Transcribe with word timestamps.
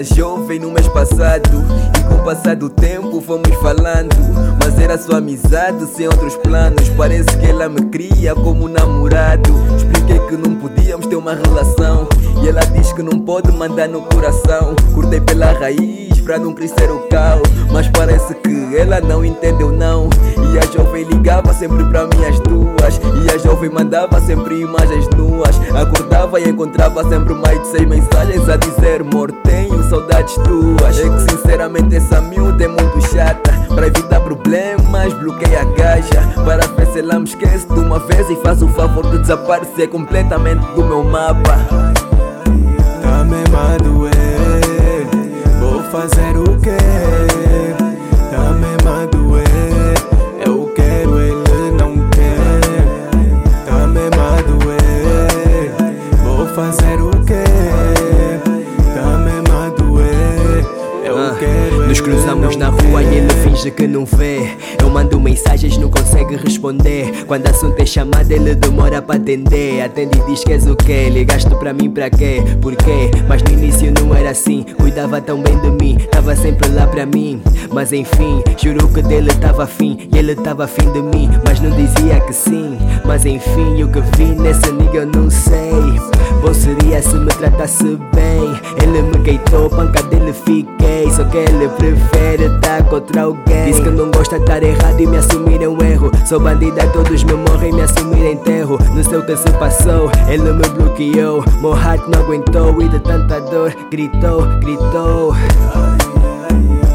mais 0.00 0.08
jovem 0.08 0.58
no 0.58 0.70
mês 0.70 0.88
passado. 0.88 1.62
E 1.98 2.08
com 2.08 2.14
o 2.14 2.24
passar 2.24 2.56
do 2.56 2.70
tempo 2.70 3.20
fomos 3.20 3.54
falando. 3.60 4.16
Mas 4.62 4.78
era 4.78 4.96
só 4.96 5.16
amizade 5.16 5.84
sem 5.94 6.06
outros 6.06 6.36
planos. 6.36 6.88
Parece 6.96 7.28
que 7.36 7.46
ela 7.46 7.68
me 7.68 7.82
cria 7.86 8.34
como 8.34 8.66
namorado. 8.66 9.50
Expliquei 9.76 10.18
que 10.20 10.36
não 10.36 10.56
podíamos 10.56 11.06
ter 11.06 11.16
uma 11.16 11.34
relação. 11.34 12.08
E 12.42 12.48
ela 12.48 12.64
diz 12.66 12.92
que 12.94 13.02
não 13.02 13.18
pode 13.18 13.52
mandar 13.52 13.88
no 13.88 14.00
coração. 14.02 14.74
Cortei 14.94 15.20
pela 15.20 15.52
raiz 15.52 16.09
pra 16.30 16.38
não 16.38 16.54
crescer 16.54 16.88
o 16.92 17.00
cal 17.08 17.42
Mas 17.72 17.88
parece 17.88 18.32
que 18.36 18.76
ela 18.76 19.00
não 19.00 19.24
entendeu 19.24 19.72
não. 19.72 20.08
E 20.52 20.58
a 20.58 20.62
jovem 20.72 21.02
ligava 21.02 21.52
sempre 21.52 21.84
pra 21.86 22.06
mim 22.06 22.24
as 22.24 22.38
duas. 22.38 23.00
E 23.24 23.34
a 23.34 23.36
jovem 23.36 23.68
mandava 23.68 24.20
sempre 24.20 24.60
imagens 24.60 25.08
nuas. 25.16 25.60
Acordava 25.74 26.38
e 26.38 26.48
encontrava 26.48 27.02
sempre 27.08 27.34
mais 27.34 27.60
de 27.60 27.66
seis 27.66 27.88
mensagens 27.88 28.48
A 28.48 28.56
dizer 28.56 29.00
amor 29.00 29.32
tenho 29.42 29.82
saudades 29.88 30.34
tuas. 30.34 31.00
É 31.00 31.08
que 31.08 31.32
sinceramente 31.32 31.96
essa 31.96 32.20
miúda 32.20 32.62
é 32.62 32.68
muito 32.68 33.00
chata. 33.12 33.50
Pra 33.74 33.88
evitar 33.88 34.20
problemas 34.20 35.12
bloqueia 35.14 35.62
a 35.62 35.66
caixa 35.74 36.32
Para 36.44 36.66
ver 36.66 36.86
se 36.88 36.98
ela 36.98 37.20
me 37.20 37.24
esquece 37.24 37.66
de 37.68 37.78
uma 37.78 38.00
vez 38.00 38.28
E 38.28 38.34
faz 38.42 38.60
o 38.62 38.68
favor 38.68 39.08
de 39.08 39.18
desaparecer 39.18 39.88
completamente 39.88 40.64
do 40.74 40.84
meu 40.84 41.04
mapa 41.04 42.09
Nos 61.90 62.00
cruzamos 62.00 62.54
na 62.54 62.68
rua 62.68 63.02
e 63.02 63.16
ele 63.16 63.34
finge 63.42 63.68
que 63.68 63.84
não 63.84 64.04
vê. 64.04 64.56
Eu 64.80 64.88
mando 64.88 65.20
mensagens, 65.20 65.76
não 65.76 65.90
consegue 65.90 66.36
responder. 66.36 67.24
Quando 67.26 67.48
assunto 67.48 67.80
é 67.80 67.84
chamada, 67.84 68.32
ele 68.32 68.54
demora 68.54 69.02
pra 69.02 69.16
atender. 69.16 69.82
Atende 69.82 70.16
e 70.16 70.30
diz 70.30 70.44
que 70.44 70.52
és 70.52 70.68
o 70.68 70.76
quê? 70.76 71.08
Ligaste 71.10 71.52
pra 71.56 71.72
mim 71.72 71.90
pra 71.90 72.08
quê? 72.08 72.44
Porquê? 72.62 73.10
Mas 73.28 73.42
no 73.42 73.50
início 73.54 73.92
não 74.00 74.14
era 74.14 74.30
assim. 74.30 74.64
Cuidava 74.78 75.20
tão 75.20 75.42
bem 75.42 75.58
de 75.58 75.70
mim, 75.84 75.98
tava 76.12 76.36
sempre 76.36 76.68
lá 76.68 76.86
pra 76.86 77.04
mim. 77.04 77.42
Mas 77.72 77.92
enfim, 77.92 78.40
juro 78.56 78.86
que 78.86 79.02
dele 79.02 79.32
tava 79.40 79.64
afim. 79.64 80.08
E 80.14 80.16
ele 80.16 80.36
tava 80.36 80.66
afim 80.66 80.92
de 80.92 81.02
mim, 81.02 81.28
mas 81.44 81.58
não 81.58 81.70
dizia 81.72 82.20
que 82.20 82.32
sim. 82.32 82.78
Mas 83.04 83.26
enfim, 83.26 83.82
o 83.82 83.88
que 83.88 84.00
vi 84.16 84.26
nesse 84.26 84.70
nigga 84.70 84.98
eu 84.98 85.06
não 85.06 85.28
sei. 85.28 86.19
Bom 86.40 86.54
seria 86.54 87.02
se 87.02 87.14
me 87.16 87.26
tratasse 87.26 87.98
bem. 88.14 88.60
Ele 88.82 89.02
me 89.02 89.18
queitou, 89.22 89.68
panca 89.68 90.02
dele 90.04 90.32
fiquei. 90.32 91.10
Só 91.10 91.24
que 91.24 91.38
ele 91.38 91.68
prefere 91.68 92.44
estar 92.54 92.82
contra 92.84 93.22
alguém. 93.22 93.64
Diz 93.66 93.78
que 93.78 93.90
não 93.90 94.10
gosta 94.10 94.36
de 94.36 94.44
estar 94.44 94.62
errado 94.62 95.00
e 95.00 95.06
me 95.06 95.16
assumir 95.18 95.62
é 95.62 95.68
um 95.68 95.80
erro. 95.82 96.10
Sou 96.26 96.40
bandida, 96.40 96.86
todos 96.88 97.24
me 97.24 97.34
morrem, 97.34 97.70
e 97.70 97.74
me 97.74 97.82
assumir 97.82 98.24
é 98.24 98.32
enterro. 98.32 98.78
Não 98.94 99.04
sei 99.04 99.18
o 99.18 99.26
que 99.26 99.36
se 99.36 99.50
passou, 99.58 100.10
ele 100.28 100.52
me 100.52 100.68
bloqueou. 100.68 101.44
Meu 101.60 101.76
heart 101.76 102.02
não 102.08 102.20
aguentou 102.20 102.80
e 102.82 102.88
de 102.88 103.00
tanta 103.00 103.40
dor 103.40 103.74
Gritou, 103.90 104.42
gritou. 104.60 105.34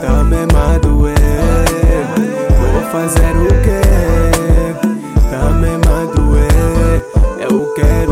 Tá 0.00 0.24
mesmo 0.24 0.56
a 0.56 0.78
doer 0.78 1.14
Vou 2.72 2.82
fazer 2.90 3.36
o 3.36 3.48
tá 3.48 3.54
é 3.54 3.62
que 3.62 5.28
Tá 5.28 5.50
mesmo 5.50 5.84
a 5.92 6.04
doer 6.14 7.04
Eu 7.38 7.74
quero 7.74 8.09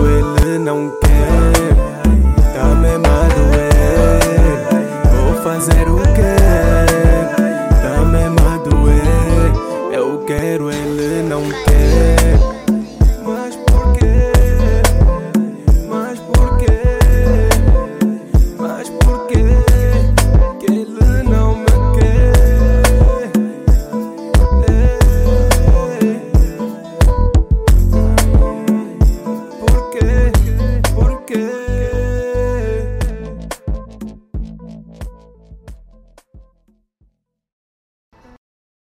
que 10.28 10.36
héroe 10.36 10.77